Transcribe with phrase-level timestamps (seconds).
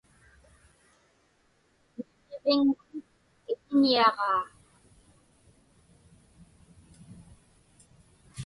[1.95, 2.75] Niġġiviŋmun
[3.51, 4.43] iḷiniaġaa.